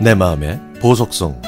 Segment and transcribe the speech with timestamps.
[0.00, 1.42] 내 마음의 보석성.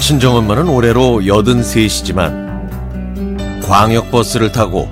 [0.00, 4.88] 친정엄마는 올해로 83이지만 광역버스를 타고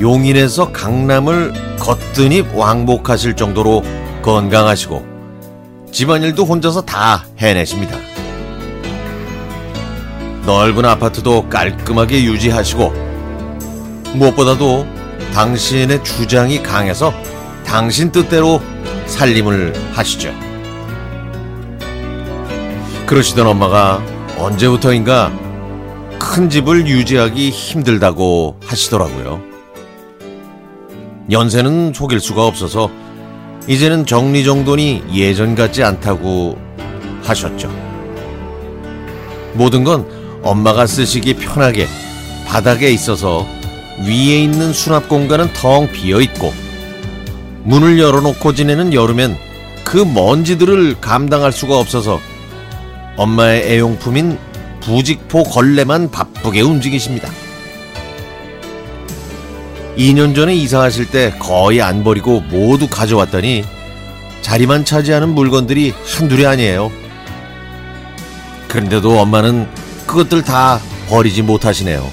[0.00, 3.82] 용인에서 강남을 거뜬히 왕복하실 정도로
[4.22, 5.15] 건강하시고
[5.92, 7.96] 집안일도 혼자서 다 해내십니다.
[10.44, 12.92] 넓은 아파트도 깔끔하게 유지하시고
[14.14, 14.86] 무엇보다도
[15.32, 17.12] 당신의 주장이 강해서
[17.64, 18.60] 당신 뜻대로
[19.06, 20.32] 살림을 하시죠.
[23.06, 24.02] 그러시던 엄마가
[24.38, 25.32] 언제부터인가
[26.18, 29.40] 큰 집을 유지하기 힘들다고 하시더라고요.
[31.30, 32.90] 연세는 속일 수가 없어서
[33.68, 36.56] 이제는 정리정돈이 예전 같지 않다고
[37.22, 37.68] 하셨죠.
[39.54, 40.06] 모든 건
[40.42, 41.88] 엄마가 쓰시기 편하게
[42.46, 43.46] 바닥에 있어서
[44.06, 46.52] 위에 있는 수납 공간은 텅 비어 있고
[47.64, 49.36] 문을 열어놓고 지내는 여름엔
[49.84, 52.20] 그 먼지들을 감당할 수가 없어서
[53.16, 54.38] 엄마의 애용품인
[54.80, 57.28] 부직포 걸레만 바쁘게 움직이십니다.
[59.96, 63.64] 2년 전에 이사하실 때 거의 안 버리고 모두 가져왔더니
[64.42, 66.92] 자리만 차지하는 물건들이 한둘이 아니에요.
[68.68, 69.66] 그런데도 엄마는
[70.06, 72.10] 그것들 다 버리지 못하시네요.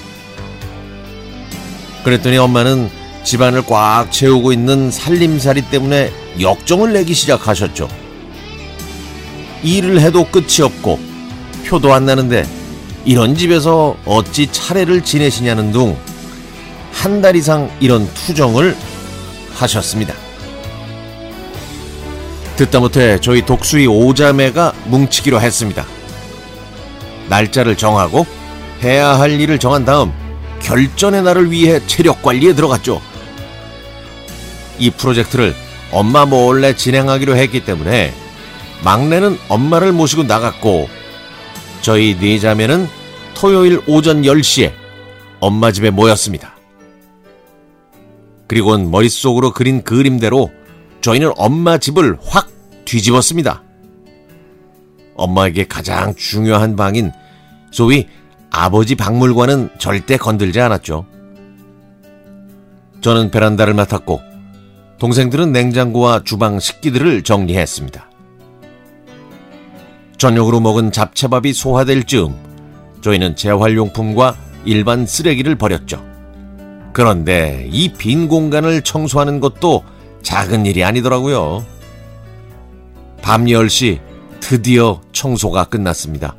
[2.04, 2.90] 그랬더니 엄마는
[3.22, 7.88] 집안을 꽉 채우고 있는 살림살이 때문에 역정을 내기 시작하셨죠.
[9.62, 10.98] 일을 해도 끝이 없고
[11.66, 12.46] 표도 안 나는데
[13.04, 15.96] 이런 집에서 어찌 차례를 지내시냐는 둥
[17.04, 18.74] 한 달 이상 이런 투정을
[19.52, 20.14] 하셨습니다.
[22.56, 25.84] 듣다 못해 저희 독수리 오자매가 뭉치기로 했습니다.
[27.28, 28.24] 날짜를 정하고
[28.82, 30.14] 해야 할 일을 정한 다음
[30.60, 33.02] 결전의 날을 위해 체력 관리에 들어갔죠.
[34.78, 35.54] 이 프로젝트를
[35.92, 38.14] 엄마 몰래 진행하기로 했기 때문에
[38.82, 40.88] 막내는 엄마를 모시고 나갔고
[41.82, 42.88] 저희 네 자매는
[43.34, 44.72] 토요일 오전 10시에
[45.40, 46.53] 엄마 집에 모였습니다.
[48.54, 50.48] 그리고는 머릿속으로 그린 그림대로
[51.00, 52.48] 저희는 엄마 집을 확
[52.84, 53.64] 뒤집었습니다.
[55.16, 57.10] 엄마에게 가장 중요한 방인
[57.72, 58.06] 소위
[58.52, 61.04] 아버지 박물관은 절대 건들지 않았죠.
[63.00, 64.22] 저는 베란다를 맡았고
[65.00, 68.08] 동생들은 냉장고와 주방 식기들을 정리했습니다.
[70.16, 72.36] 저녁으로 먹은 잡채밥이 소화될 즈음
[73.00, 76.13] 저희는 재활용품과 일반 쓰레기를 버렸죠.
[76.94, 79.82] 그런데 이 빈 공간을 청소하는 것도
[80.22, 81.66] 작은 일이 아니더라고요.
[83.20, 84.00] 밤 10시
[84.40, 86.36] 드디어 청소가 끝났습니다.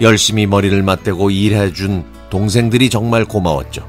[0.00, 3.88] 열심히 머리를 맞대고 일해준 동생들이 정말 고마웠죠.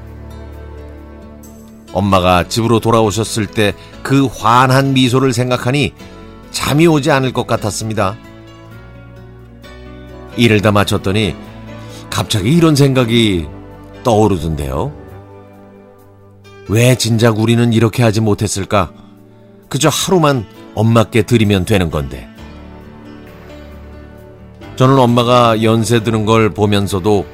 [1.92, 5.92] 엄마가 집으로 돌아오셨을 때 그 환한 미소를 생각하니
[6.52, 8.16] 잠이 오지 않을 것 같았습니다.
[10.36, 11.34] 일을 다 마쳤더니
[12.08, 13.48] 갑자기 이런 생각이
[14.06, 14.92] 떠오르던데요.
[16.68, 18.92] 왜 진작 우리는 이렇게 하지 못했을까?
[19.68, 20.46] 그저 하루만
[20.76, 22.28] 엄마께 드리면 되는 건데.
[24.76, 27.26] 저는 엄마가 연세 드는 걸 보면서도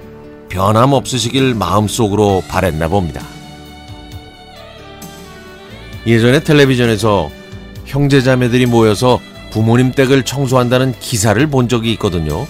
[0.48, 3.22] 변함없으시길 마음속으로 바랬나 봅니다.
[6.06, 7.30] 예전에 텔레비전에서
[7.84, 12.46] 형제자매들이 모여서 부모님 댁을 청소한다는 기사를 본 적이 있거든요.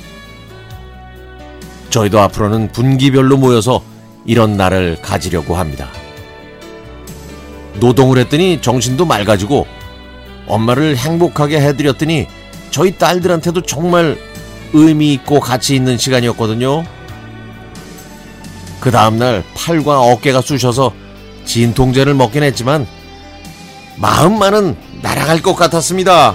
[1.90, 3.82] 저희도 앞으로는 분기별로 모여서
[4.24, 5.88] 이런 날을 가지려고 합니다.
[7.74, 9.66] 노동을 했더니 정신도 맑아지고
[10.46, 12.26] 엄마를 행복하게 해드렸더니
[12.70, 14.18] 저희 딸들한테도 정말
[14.72, 16.84] 의미 있고 가치 있는 시간이었거든요.
[18.80, 20.92] 그 다음날 팔과 어깨가 쑤셔서
[21.44, 22.86] 진통제를 먹긴 했지만
[23.96, 26.34] 마음만은 날아갈 것 같았습니다.